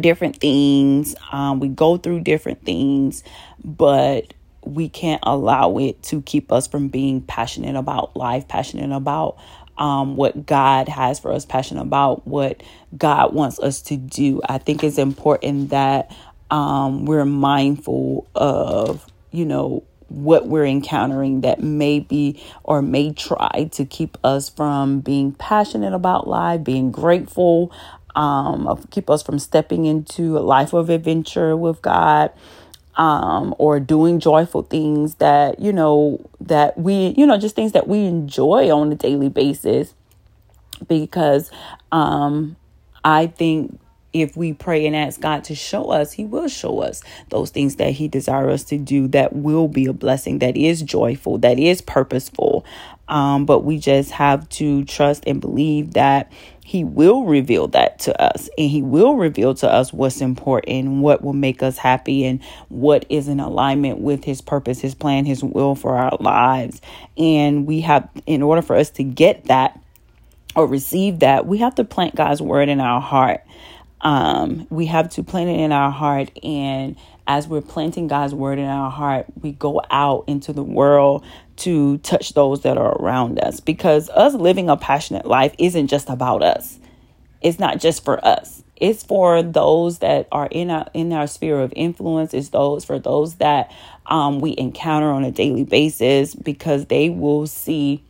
different 0.00 0.36
things, 0.36 1.14
um, 1.32 1.60
we 1.60 1.68
go 1.68 1.96
through 1.96 2.20
different 2.20 2.64
things, 2.64 3.22
but 3.64 4.34
we 4.62 4.88
can't 4.88 5.20
allow 5.22 5.78
it 5.78 6.02
to 6.02 6.20
keep 6.22 6.52
us 6.52 6.66
from 6.66 6.88
being 6.88 7.22
passionate 7.22 7.76
about 7.76 8.16
life, 8.16 8.46
passionate 8.48 8.94
about 8.94 9.38
um, 9.78 10.16
what 10.16 10.44
God 10.44 10.88
has 10.88 11.18
for 11.18 11.32
us, 11.32 11.46
passionate 11.46 11.82
about 11.82 12.26
what 12.26 12.62
God 12.96 13.32
wants 13.32 13.58
us 13.60 13.80
to 13.82 13.96
do. 13.96 14.42
I 14.46 14.58
think 14.58 14.82
it's 14.84 14.98
important 14.98 15.70
that 15.70 16.14
um, 16.50 17.06
we're 17.06 17.24
mindful 17.24 18.26
of, 18.34 19.06
you 19.30 19.46
know, 19.46 19.84
what 20.08 20.46
we're 20.46 20.66
encountering 20.66 21.42
that 21.42 21.60
may 21.62 22.00
be 22.00 22.42
or 22.64 22.82
may 22.82 23.12
try 23.12 23.68
to 23.72 23.84
keep 23.84 24.16
us 24.24 24.48
from 24.48 25.00
being 25.00 25.32
passionate 25.32 25.92
about 25.92 26.26
life, 26.26 26.64
being 26.64 26.90
grateful, 26.90 27.72
um, 28.16 28.82
keep 28.90 29.10
us 29.10 29.22
from 29.22 29.38
stepping 29.38 29.84
into 29.84 30.36
a 30.38 30.40
life 30.40 30.72
of 30.72 30.90
adventure 30.90 31.56
with 31.56 31.82
God. 31.82 32.32
Um, 32.96 33.54
or 33.58 33.78
doing 33.78 34.18
joyful 34.18 34.62
things 34.62 35.14
that 35.16 35.60
you 35.60 35.72
know 35.72 36.28
that 36.40 36.76
we 36.76 37.14
you 37.16 37.26
know 37.26 37.38
just 37.38 37.54
things 37.54 37.70
that 37.70 37.86
we 37.86 38.06
enjoy 38.06 38.76
on 38.76 38.90
a 38.90 38.96
daily 38.96 39.28
basis 39.28 39.94
because 40.88 41.52
um, 41.92 42.56
I 43.04 43.28
think 43.28 43.78
if 44.12 44.36
we 44.36 44.52
pray 44.52 44.86
and 44.86 44.96
ask 44.96 45.20
God 45.20 45.44
to 45.44 45.54
show 45.54 45.90
us, 45.90 46.12
He 46.12 46.24
will 46.24 46.48
show 46.48 46.80
us 46.80 47.02
those 47.28 47.50
things 47.50 47.76
that 47.76 47.92
He 47.92 48.08
desires 48.08 48.62
us 48.62 48.64
to 48.64 48.78
do 48.78 49.08
that 49.08 49.34
will 49.34 49.68
be 49.68 49.86
a 49.86 49.92
blessing, 49.92 50.38
that 50.38 50.56
is 50.56 50.82
joyful, 50.82 51.38
that 51.38 51.58
is 51.58 51.82
purposeful. 51.82 52.64
Um, 53.08 53.46
but 53.46 53.60
we 53.60 53.78
just 53.78 54.10
have 54.12 54.48
to 54.50 54.84
trust 54.84 55.24
and 55.26 55.40
believe 55.40 55.94
that 55.94 56.30
He 56.64 56.84
will 56.84 57.24
reveal 57.24 57.68
that 57.68 57.98
to 58.00 58.22
us 58.22 58.48
and 58.56 58.70
He 58.70 58.82
will 58.82 59.16
reveal 59.16 59.54
to 59.56 59.70
us 59.70 59.92
what's 59.92 60.20
important, 60.20 61.02
what 61.02 61.22
will 61.22 61.34
make 61.34 61.62
us 61.62 61.76
happy, 61.78 62.24
and 62.24 62.42
what 62.68 63.04
is 63.08 63.28
in 63.28 63.40
alignment 63.40 63.98
with 63.98 64.24
His 64.24 64.40
purpose, 64.40 64.80
His 64.80 64.94
plan, 64.94 65.26
His 65.26 65.44
will 65.44 65.74
for 65.74 65.96
our 65.96 66.16
lives. 66.20 66.80
And 67.16 67.66
we 67.66 67.82
have, 67.82 68.08
in 68.26 68.42
order 68.42 68.62
for 68.62 68.76
us 68.76 68.90
to 68.90 69.04
get 69.04 69.44
that, 69.46 69.78
or 70.56 70.66
receive 70.66 71.20
that, 71.20 71.46
we 71.46 71.58
have 71.58 71.74
to 71.76 71.84
plant 71.84 72.16
God's 72.16 72.42
word 72.42 72.68
in 72.68 72.80
our 72.80 73.00
heart 73.00 73.42
um, 74.00 74.66
we 74.70 74.86
have 74.86 75.10
to 75.10 75.22
plant 75.22 75.50
it 75.50 75.60
in 75.60 75.72
our 75.72 75.90
heart. 75.90 76.30
And 76.42 76.96
as 77.26 77.46
we're 77.48 77.60
planting 77.60 78.06
God's 78.06 78.34
word 78.34 78.58
in 78.58 78.66
our 78.66 78.90
heart, 78.90 79.26
we 79.40 79.52
go 79.52 79.82
out 79.90 80.24
into 80.26 80.52
the 80.52 80.62
world 80.62 81.24
to 81.56 81.98
touch 81.98 82.34
those 82.34 82.62
that 82.62 82.78
are 82.78 82.96
around 83.00 83.38
us. 83.40 83.60
Because 83.60 84.08
us 84.10 84.34
living 84.34 84.68
a 84.68 84.76
passionate 84.76 85.26
life 85.26 85.54
isn't 85.58 85.88
just 85.88 86.08
about 86.08 86.42
us, 86.42 86.78
it's 87.42 87.58
not 87.58 87.80
just 87.80 88.04
for 88.04 88.24
us. 88.24 88.62
It's 88.76 89.02
for 89.02 89.42
those 89.42 89.98
that 89.98 90.28
are 90.30 90.46
in 90.46 90.70
our 90.70 90.86
in 90.94 91.12
our 91.12 91.26
sphere 91.26 91.60
of 91.60 91.72
influence. 91.74 92.32
It's 92.32 92.50
those 92.50 92.84
for 92.84 93.00
those 93.00 93.36
that 93.36 93.72
um, 94.06 94.38
we 94.40 94.54
encounter 94.56 95.10
on 95.10 95.24
a 95.24 95.32
daily 95.32 95.64
basis 95.64 96.34
because 96.34 96.86
they 96.86 97.10
will 97.10 97.48
see 97.48 98.04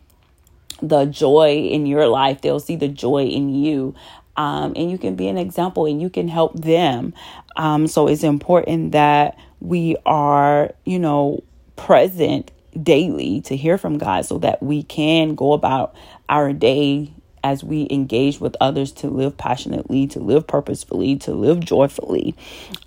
the 0.82 1.06
joy 1.06 1.56
in 1.56 1.86
your 1.86 2.06
life. 2.06 2.42
They'll 2.42 2.60
see 2.60 2.76
the 2.76 2.88
joy 2.88 3.24
in 3.24 3.54
you 3.54 3.94
um, 4.38 4.72
and 4.76 4.90
you 4.90 4.96
can 4.96 5.16
be 5.16 5.28
an 5.28 5.36
example 5.36 5.84
and 5.84 6.00
you 6.00 6.08
can 6.08 6.28
help 6.28 6.54
them. 6.54 7.12
Um, 7.56 7.88
so 7.88 8.06
it's 8.06 8.22
important 8.22 8.92
that 8.92 9.36
we 9.60 9.96
are, 10.06 10.72
you 10.84 11.00
know, 11.00 11.42
present 11.76 12.52
daily 12.80 13.40
to 13.42 13.56
hear 13.56 13.76
from 13.76 13.98
God 13.98 14.24
so 14.24 14.38
that 14.38 14.62
we 14.62 14.84
can 14.84 15.34
go 15.34 15.52
about 15.52 15.94
our 16.28 16.52
day 16.52 17.12
as 17.42 17.64
we 17.64 17.88
engage 17.90 18.40
with 18.40 18.56
others 18.60 18.92
to 18.92 19.08
live 19.08 19.36
passionately, 19.36 20.06
to 20.06 20.20
live 20.20 20.46
purposefully, 20.46 21.16
to 21.16 21.32
live 21.32 21.60
joyfully, 21.60 22.36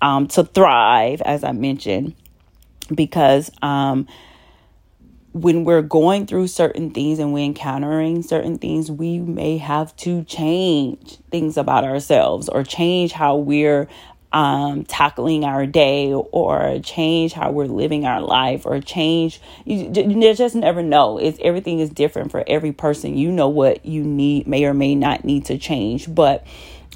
um, 0.00 0.26
to 0.28 0.44
thrive, 0.44 1.20
as 1.22 1.44
I 1.44 1.52
mentioned, 1.52 2.14
because 2.94 3.50
um, 3.60 4.06
when 5.32 5.64
we're 5.64 5.82
going 5.82 6.26
through 6.26 6.46
certain 6.46 6.90
things 6.90 7.18
and 7.18 7.32
we're 7.32 7.44
encountering 7.44 8.22
certain 8.22 8.58
things, 8.58 8.90
we 8.90 9.18
may 9.18 9.56
have 9.58 9.94
to 9.96 10.24
change 10.24 11.18
things 11.30 11.56
about 11.56 11.84
ourselves 11.84 12.48
or 12.48 12.62
change 12.62 13.12
how 13.12 13.36
we're 13.36 13.88
um, 14.32 14.84
tackling 14.84 15.44
our 15.44 15.66
day 15.66 16.12
or 16.12 16.80
change 16.82 17.32
how 17.32 17.50
we're 17.50 17.66
living 17.66 18.04
our 18.04 18.20
life 18.20 18.66
or 18.66 18.80
change. 18.80 19.40
You, 19.64 19.90
you 19.94 20.34
just 20.34 20.54
never 20.54 20.82
know. 20.82 21.18
It's 21.18 21.38
everything 21.42 21.80
is 21.80 21.90
different 21.90 22.30
for 22.30 22.44
every 22.46 22.72
person. 22.72 23.16
You 23.16 23.30
know 23.30 23.48
what 23.48 23.84
you 23.86 24.02
need, 24.02 24.46
may 24.46 24.64
or 24.64 24.74
may 24.74 24.94
not 24.94 25.24
need 25.24 25.46
to 25.46 25.58
change, 25.58 26.12
but. 26.12 26.46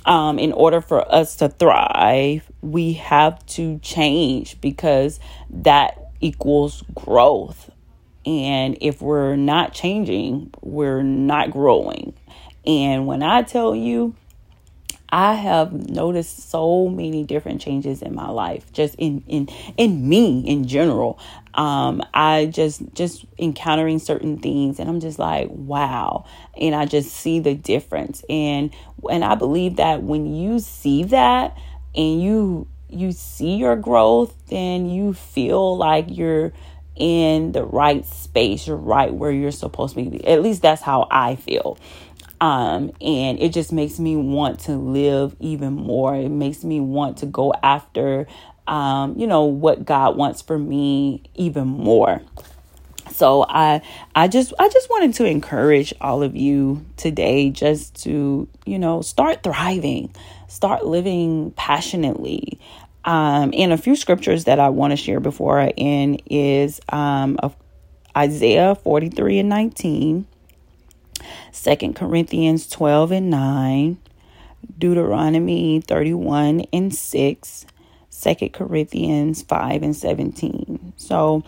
Um, 0.05 0.39
in 0.39 0.53
order 0.53 0.81
for 0.81 1.13
us 1.13 1.35
to 1.39 1.49
thrive, 1.49 2.49
we 2.63 2.93
have 2.93 3.45
to 3.47 3.81
change 3.81 4.61
because 4.61 5.19
that 5.51 5.99
equals 6.21 6.85
growth. 6.95 7.73
And 8.27 8.77
if 8.81 9.01
we're 9.01 9.37
not 9.37 9.73
changing, 9.73 10.53
we're 10.61 11.03
not 11.03 11.53
growing. 11.53 12.15
And 12.67 13.07
when 13.07 13.23
I 13.23 13.43
tell 13.43 13.75
you, 13.75 14.15
I 15.09 15.35
have 15.35 15.73
noticed 15.73 16.51
so 16.51 16.89
many 16.89 17.23
different 17.23 17.61
changes 17.61 18.03
in 18.03 18.15
my 18.15 18.29
life, 18.29 18.73
just 18.73 18.97
in 18.97 19.23
in 19.29 19.49
in 19.77 20.09
me 20.09 20.41
in 20.41 20.67
general. 20.67 21.19
Um, 21.55 22.03
I 22.13 22.47
just 22.47 22.83
just 22.93 23.25
encountering 23.39 24.01
certain 24.01 24.39
things, 24.39 24.81
and 24.81 24.91
I'm 24.91 25.01
just 25.01 25.19
like, 25.19 25.49
wow, 25.51 26.25
and 26.61 26.75
I 26.75 26.87
just 26.87 27.13
see 27.13 27.39
the 27.39 27.55
difference. 27.55 28.25
And 28.29 28.73
and 29.09 29.25
I 29.25 29.37
believe 29.37 29.77
that 29.77 30.03
when 30.03 30.35
you 30.35 30.59
see 30.59 31.05
that, 31.05 31.57
and 31.95 32.21
you 32.21 32.67
you 32.89 33.13
see 33.13 33.55
your 33.57 33.77
growth, 33.77 34.35
then 34.49 34.89
you 34.89 35.15
feel 35.15 35.77
like 35.77 36.07
you're 36.09 36.53
in 36.97 37.53
the 37.53 37.65
right 37.65 38.05
space. 38.05 38.67
You're 38.67 38.77
right 38.77 39.13
where 39.13 39.31
you're 39.31 39.51
supposed 39.51 39.95
to 39.95 40.03
be. 40.03 40.27
At 40.27 40.43
least 40.43 40.63
that's 40.63 40.83
how 40.83 41.09
I 41.11 41.37
feel. 41.37 41.79
Um, 42.41 42.93
and 43.01 43.39
it 43.41 43.53
just 43.53 43.73
makes 43.73 43.99
me 43.99 44.17
want 44.17 44.61
to 44.61 44.77
live 44.77 45.35
even 45.41 45.73
more. 45.73 46.15
It 46.15 46.29
makes 46.29 46.65
me 46.65 46.81
want 46.81 47.19
to 47.19 47.27
go 47.27 47.55
after 47.63 48.27
um, 48.67 49.17
you 49.17 49.27
know, 49.27 49.45
what 49.45 49.85
God 49.85 50.17
wants 50.17 50.43
for 50.43 50.59
me 50.59 51.23
even 51.35 51.67
more. 51.67 52.23
So 53.13 53.47
I 53.49 53.83
I 54.15 54.29
just 54.29 54.53
I 54.59 54.69
just 54.69 54.91
wanted 54.91 55.15
to 55.15 55.25
encourage 55.25 55.95
all 56.01 56.23
of 56.23 56.37
you 56.37 56.85
today 56.97 57.51
just 57.51 58.03
to, 58.03 58.49
you 58.67 58.79
know, 58.79 59.01
start 59.01 59.43
thriving, 59.43 60.15
start 60.49 60.85
living 60.85 61.53
passionately. 61.53 62.59
Um, 63.07 63.55
and 63.57 63.73
a 63.73 63.79
few 63.79 63.95
scriptures 63.95 64.45
that 64.45 64.59
I 64.59 64.69
want 64.69 64.91
to 64.91 64.97
share 64.97 65.21
before 65.21 65.61
I 65.61 65.69
end 65.69 66.23
is 66.27 66.81
um, 66.89 67.39
Isaiah 68.17 68.75
43 68.75 69.39
and 69.39 69.49
19, 69.49 70.27
2 71.53 71.93
Corinthians 71.93 72.69
12 72.69 73.13
and 73.13 73.31
9, 73.31 73.99
Deuteronomy 74.77 75.81
31 75.81 76.63
and 76.73 76.93
6, 76.93 77.67
2 78.11 78.49
Corinthians 78.49 79.43
5 79.43 79.83
and 79.85 79.95
17. 79.95 80.93
So 80.97 81.45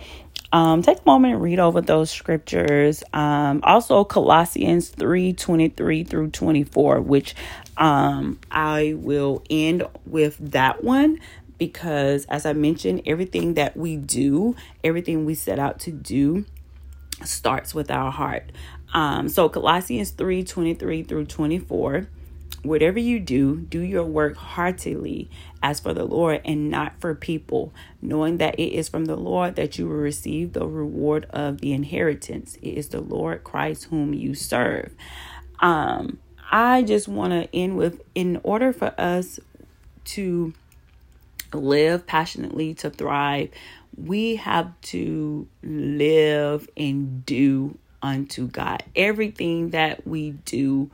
um, 0.53 0.81
take 0.83 0.99
a 0.99 1.03
moment 1.05 1.35
and 1.35 1.43
read 1.43 1.59
over 1.59 1.81
those 1.81 2.11
scriptures. 2.11 3.03
Um, 3.12 3.61
also, 3.65 4.05
Colossians 4.05 4.88
3 4.88 5.35
23 5.35 6.05
through 6.05 6.31
24, 6.31 7.00
which 7.03 7.35
um, 7.77 8.38
I 8.50 8.95
will 8.97 9.43
end 9.50 9.85
with 10.07 10.38
that 10.53 10.83
one 10.83 11.21
because, 11.59 12.25
as 12.27 12.47
I 12.47 12.53
mentioned, 12.53 13.03
everything 13.05 13.55
that 13.55 13.77
we 13.77 13.97
do, 13.97 14.57
everything 14.83 15.25
we 15.25 15.35
set 15.35 15.59
out 15.59 15.81
to 15.81 15.93
do, 15.93 16.47
starts 17.25 17.75
with 17.75 17.91
our 17.91 18.12
heart. 18.12 18.50
Um, 18.95 19.29
so, 19.29 19.49
Colossians 19.49 20.11
3 20.11 20.45
23 20.45 21.03
through 21.03 21.27
24 21.27 22.09
Whatever 22.62 22.99
you 22.99 23.21
do, 23.21 23.61
do 23.61 23.81
your 23.81 24.05
work 24.05 24.37
heartily 24.37 25.31
as 25.62 25.79
for 25.79 25.95
the 25.95 26.05
Lord 26.05 26.41
and 26.45 26.71
not 26.71 27.00
for 27.00 27.15
people, 27.15 27.73
knowing 28.03 28.38
that 28.38 28.59
it 28.59 28.75
is 28.75 28.88
from 28.88 29.05
the 29.05 29.17
Lord 29.17 29.55
that 29.57 29.79
you 29.79 29.87
will 29.87 29.95
receive 29.95 30.55
the 30.55 30.67
reward 30.67 31.27
of 31.31 31.61
the 31.61 31.73
inheritance. 31.73 32.57
It 32.61 32.71
is 32.71 32.88
the 32.88 33.00
Lord 33.00 33.45
Christ 33.45 33.85
whom 33.85 34.12
you 34.12 34.35
serve. 34.35 34.93
Um, 35.61 36.19
I 36.50 36.83
just 36.83 37.07
want 37.07 37.33
to 37.33 37.55
end 37.55 37.77
with 37.77 38.00
in 38.17 38.41
order 38.43 38.73
for 38.73 38.93
us 38.99 39.38
to 40.07 40.53
live 41.52 42.07
passionately, 42.07 42.75
to 42.75 42.90
thrive, 42.90 43.50
we 43.97 44.37
have 44.37 44.73
to 44.83 45.49
live 45.62 46.69
and 46.76 47.25
do 47.26 47.78
unto 48.02 48.47
God. 48.47 48.83
Everything 48.95 49.71
that 49.71 50.07
we 50.07 50.31
do 50.31 50.90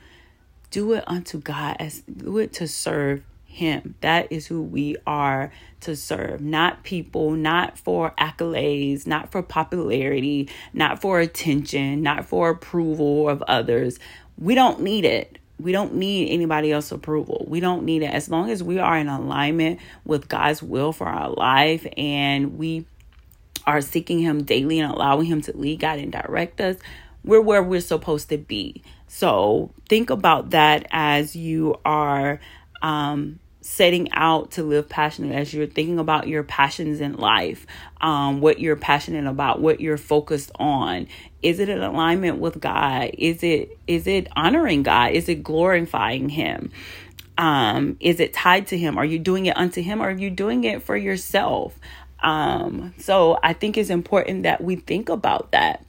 do 0.70 0.92
it 0.92 1.04
unto 1.06 1.38
God 1.38 1.76
as 1.78 2.00
do 2.00 2.38
it 2.38 2.52
to 2.54 2.66
serve 2.66 3.22
him. 3.44 3.94
That 4.00 4.32
is 4.32 4.46
who 4.46 4.60
we 4.62 4.96
are 5.06 5.52
to 5.80 5.94
serve, 5.94 6.40
not 6.40 6.82
people, 6.82 7.30
not 7.30 7.78
for 7.78 8.12
accolades, 8.18 9.06
not 9.06 9.30
for 9.30 9.42
popularity, 9.42 10.48
not 10.72 11.00
for 11.00 11.20
attention, 11.20 12.02
not 12.02 12.26
for 12.26 12.50
approval 12.50 13.28
of 13.28 13.42
others. 13.42 14.00
We 14.36 14.54
don't 14.56 14.80
need 14.80 15.04
it. 15.04 15.38
We 15.64 15.72
don't 15.72 15.94
need 15.94 16.28
anybody 16.28 16.70
else's 16.72 16.92
approval. 16.92 17.46
We 17.48 17.58
don't 17.58 17.84
need 17.84 18.02
it. 18.02 18.10
As 18.12 18.28
long 18.28 18.50
as 18.50 18.62
we 18.62 18.78
are 18.78 18.98
in 18.98 19.08
alignment 19.08 19.80
with 20.04 20.28
God's 20.28 20.62
will 20.62 20.92
for 20.92 21.06
our 21.06 21.30
life 21.30 21.86
and 21.96 22.58
we 22.58 22.84
are 23.66 23.80
seeking 23.80 24.18
Him 24.18 24.42
daily 24.42 24.78
and 24.78 24.92
allowing 24.92 25.24
Him 25.24 25.40
to 25.40 25.56
lead, 25.56 25.80
God, 25.80 25.98
and 25.98 26.12
direct 26.12 26.60
us, 26.60 26.76
we're 27.24 27.40
where 27.40 27.62
we're 27.62 27.80
supposed 27.80 28.28
to 28.28 28.36
be. 28.36 28.82
So 29.08 29.70
think 29.88 30.10
about 30.10 30.50
that 30.50 30.86
as 30.90 31.34
you 31.34 31.80
are 31.82 32.40
um, 32.82 33.40
setting 33.66 34.12
out 34.12 34.50
to 34.50 34.62
live 34.62 34.86
passionately, 34.90 35.34
as 35.34 35.54
you're 35.54 35.66
thinking 35.66 35.98
about 35.98 36.28
your 36.28 36.42
passions 36.42 37.00
in 37.00 37.14
life, 37.14 37.66
um, 38.02 38.42
what 38.42 38.60
you're 38.60 38.76
passionate 38.76 39.26
about, 39.26 39.58
what 39.58 39.80
you're 39.80 39.96
focused 39.96 40.52
on. 40.56 41.08
Is 41.40 41.58
it 41.60 41.70
in 41.70 41.82
alignment 41.82 42.38
with 42.38 42.60
God? 42.60 43.12
Is 43.16 43.42
it 43.42 43.78
is 43.86 44.06
it 44.06 44.28
honoring 44.36 44.82
God? 44.82 45.12
Is 45.12 45.30
it 45.30 45.42
glorifying 45.42 46.28
Him? 46.28 46.72
Um, 47.38 47.96
is 48.00 48.20
it 48.20 48.34
tied 48.34 48.66
to 48.66 48.76
Him? 48.76 48.98
Are 48.98 49.04
you 49.04 49.18
doing 49.18 49.46
it 49.46 49.56
unto 49.56 49.80
Him, 49.80 50.02
or 50.02 50.08
are 50.08 50.12
you 50.12 50.28
doing 50.28 50.64
it 50.64 50.82
for 50.82 50.94
yourself? 50.94 51.74
Um, 52.22 52.92
so 52.98 53.38
I 53.42 53.54
think 53.54 53.78
it's 53.78 53.90
important 53.90 54.42
that 54.42 54.62
we 54.62 54.76
think 54.76 55.08
about 55.08 55.52
that 55.52 55.86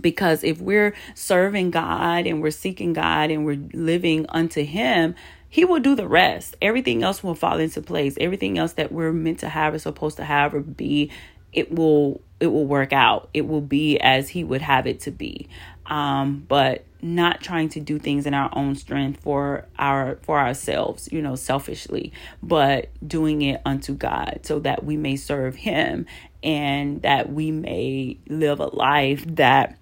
because 0.00 0.42
if 0.44 0.62
we're 0.62 0.94
serving 1.14 1.72
God 1.72 2.26
and 2.26 2.40
we're 2.42 2.50
seeking 2.50 2.94
God 2.94 3.30
and 3.30 3.44
we're 3.44 3.60
living 3.74 4.24
unto 4.30 4.64
Him, 4.64 5.14
He 5.48 5.64
will 5.64 5.80
do 5.80 5.94
the 5.94 6.08
rest. 6.08 6.56
Everything 6.60 7.02
else 7.02 7.22
will 7.22 7.34
fall 7.34 7.58
into 7.58 7.80
place. 7.80 8.16
Everything 8.20 8.58
else 8.58 8.74
that 8.74 8.92
we're 8.92 9.12
meant 9.12 9.40
to 9.40 9.48
have 9.48 9.74
or 9.74 9.78
supposed 9.78 10.16
to 10.18 10.24
have 10.24 10.54
or 10.54 10.60
be, 10.60 11.10
it 11.52 11.72
will 11.72 12.20
it 12.38 12.48
will 12.48 12.66
work 12.66 12.92
out. 12.92 13.30
It 13.32 13.46
will 13.46 13.62
be 13.62 13.98
as 13.98 14.30
He 14.30 14.44
would 14.44 14.60
have 14.60 14.86
it 14.86 15.00
to 15.00 15.10
be. 15.10 15.48
Um, 15.86 16.44
but 16.48 16.84
not 17.00 17.40
trying 17.40 17.68
to 17.70 17.80
do 17.80 17.98
things 17.98 18.26
in 18.26 18.34
our 18.34 18.50
own 18.52 18.74
strength 18.74 19.20
for 19.20 19.66
our 19.78 20.18
for 20.22 20.38
ourselves, 20.38 21.08
you 21.12 21.22
know, 21.22 21.36
selfishly, 21.36 22.12
but 22.42 22.90
doing 23.06 23.42
it 23.42 23.60
unto 23.64 23.94
God 23.94 24.40
so 24.42 24.58
that 24.60 24.84
we 24.84 24.96
may 24.96 25.16
serve 25.16 25.54
Him 25.54 26.06
and 26.42 27.02
that 27.02 27.32
we 27.32 27.50
may 27.50 28.18
live 28.28 28.60
a 28.60 28.66
life 28.66 29.24
that 29.36 29.78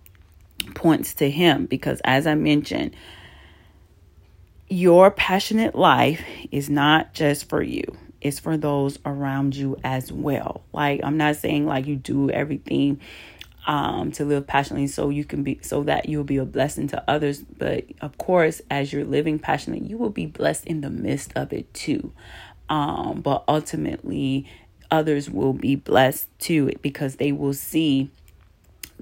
points 0.74 1.14
to 1.14 1.30
Him 1.30 1.66
because, 1.66 2.00
as 2.04 2.26
I 2.26 2.34
mentioned, 2.34 2.94
your 4.68 5.10
passionate 5.10 5.74
life 5.74 6.22
is 6.50 6.70
not 6.70 7.14
just 7.14 7.48
for 7.48 7.62
you, 7.62 7.84
it's 8.20 8.38
for 8.38 8.56
those 8.56 8.98
around 9.04 9.54
you 9.54 9.76
as 9.84 10.10
well. 10.10 10.62
Like, 10.72 11.00
I'm 11.04 11.16
not 11.16 11.36
saying 11.36 11.66
like 11.66 11.86
you 11.86 11.96
do 11.96 12.30
everything 12.30 13.00
um, 13.66 14.12
to 14.12 14.24
live 14.24 14.46
passionately 14.46 14.86
so 14.86 15.08
you 15.08 15.24
can 15.24 15.42
be 15.42 15.58
so 15.62 15.82
that 15.84 16.08
you'll 16.08 16.24
be 16.24 16.36
a 16.36 16.44
blessing 16.44 16.86
to 16.88 17.02
others 17.08 17.42
but 17.42 17.84
of 18.02 18.18
course 18.18 18.60
as 18.70 18.92
you're 18.92 19.04
living 19.04 19.38
passionately 19.38 19.86
you 19.86 19.96
will 19.96 20.10
be 20.10 20.26
blessed 20.26 20.66
in 20.66 20.82
the 20.82 20.90
midst 20.90 21.32
of 21.34 21.52
it 21.52 21.72
too 21.72 22.12
um, 22.68 23.20
but 23.22 23.42
ultimately 23.48 24.46
others 24.90 25.30
will 25.30 25.52
be 25.52 25.76
blessed 25.76 26.28
too 26.38 26.70
because 26.82 27.16
they 27.16 27.32
will 27.32 27.54
see 27.54 28.10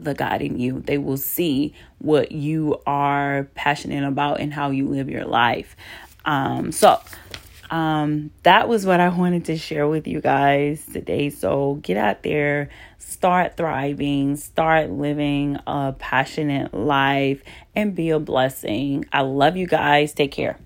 the 0.05 0.15
God 0.15 0.43
in 0.43 0.59
you. 0.59 0.81
They 0.81 0.99
will 0.99 1.17
see 1.17 1.75
what 1.99 2.33
you 2.33 2.81
are 2.87 3.49
passionate 3.55 4.05
about 4.05 4.41
and 4.41 4.53
how 4.53 4.71
you 4.71 4.89
live 4.89 5.09
your 5.09 5.25
life. 5.25 5.77
Um, 6.25 6.73
so, 6.73 7.01
um, 7.71 8.31
that 8.43 8.69
was 8.69 8.85
what 8.85 9.01
I 9.01 9.09
wanted 9.09 9.47
to 9.47 9.57
share 9.57 9.89
with 9.89 10.07
you 10.07 10.21
guys 10.21 10.85
today. 10.93 11.31
So, 11.31 11.77
get 11.83 11.97
out 11.97 12.23
there, 12.23 12.69
start 12.99 13.57
thriving, 13.57 14.37
start 14.37 14.91
living 14.91 15.59
a 15.67 15.95
passionate 15.99 16.75
life, 16.75 17.43
and 17.75 17.95
be 17.95 18.11
a 18.11 18.19
blessing. 18.19 19.07
I 19.13 19.23
love 19.23 19.57
you 19.57 19.67
guys. 19.67 20.13
Take 20.13 20.33
care. 20.33 20.59